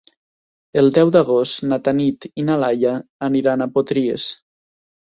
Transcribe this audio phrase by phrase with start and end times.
[0.81, 2.97] El deu d'agost na Tanit i na Laia
[3.31, 4.29] aniran a Potries.